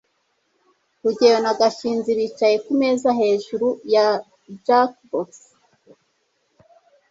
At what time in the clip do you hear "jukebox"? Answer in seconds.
4.45-5.29